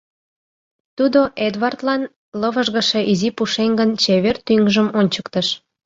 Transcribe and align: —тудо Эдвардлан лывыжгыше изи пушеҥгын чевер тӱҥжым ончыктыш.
—тудо 0.97 1.19
Эдвардлан 1.47 2.01
лывыжгыше 2.41 3.01
изи 3.11 3.29
пушеҥгын 3.37 3.89
чевер 4.01 4.35
тӱҥжым 4.45 4.87
ончыктыш. 4.99 5.47